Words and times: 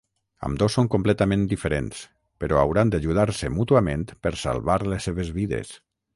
Ambdós 0.45 0.77
són 0.77 0.87
completament 0.95 1.43
diferents, 1.51 1.99
però 2.45 2.59
hauran 2.63 2.95
d'ajudar-se 2.95 3.53
mútuament 3.59 4.09
per 4.25 4.35
salvar 4.47 4.81
les 4.95 5.11
seves 5.11 5.33
vides. 5.39 5.77